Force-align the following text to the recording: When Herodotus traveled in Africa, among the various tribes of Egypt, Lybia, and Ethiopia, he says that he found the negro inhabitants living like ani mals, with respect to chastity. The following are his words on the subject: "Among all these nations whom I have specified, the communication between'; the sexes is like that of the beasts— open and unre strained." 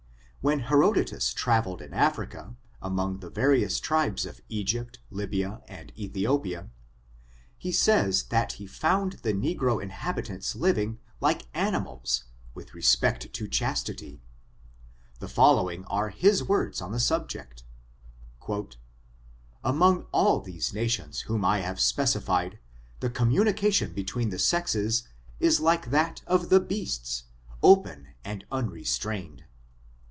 When 0.43 0.61
Herodotus 0.61 1.35
traveled 1.35 1.83
in 1.83 1.93
Africa, 1.93 2.55
among 2.81 3.19
the 3.19 3.29
various 3.29 3.79
tribes 3.79 4.25
of 4.25 4.41
Egypt, 4.49 4.97
Lybia, 5.11 5.61
and 5.67 5.93
Ethiopia, 5.95 6.71
he 7.59 7.71
says 7.71 8.23
that 8.29 8.53
he 8.53 8.65
found 8.65 9.19
the 9.21 9.35
negro 9.35 9.79
inhabitants 9.79 10.55
living 10.55 10.97
like 11.19 11.45
ani 11.53 11.77
mals, 11.77 12.23
with 12.55 12.73
respect 12.73 13.31
to 13.31 13.47
chastity. 13.47 14.19
The 15.19 15.27
following 15.27 15.85
are 15.85 16.09
his 16.09 16.43
words 16.43 16.81
on 16.81 16.91
the 16.91 16.99
subject: 16.99 17.63
"Among 19.63 20.07
all 20.11 20.39
these 20.41 20.73
nations 20.73 21.21
whom 21.21 21.45
I 21.45 21.59
have 21.59 21.79
specified, 21.79 22.57
the 22.99 23.11
communication 23.11 23.93
between'; 23.93 24.29
the 24.31 24.39
sexes 24.39 25.03
is 25.39 25.59
like 25.59 25.91
that 25.91 26.23
of 26.25 26.49
the 26.49 26.59
beasts— 26.59 27.25
open 27.61 28.15
and 28.25 28.43
unre 28.51 28.87
strained." 28.87 29.43